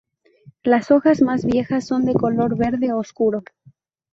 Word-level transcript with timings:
Las 0.63 0.89
hojas 0.89 1.21
más 1.21 1.45
viejas 1.45 1.85
son 1.85 2.05
de 2.05 2.15
color 2.15 2.57
verde 2.57 2.91
oscuro. 2.91 3.43